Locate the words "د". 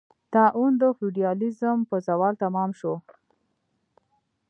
0.81-0.83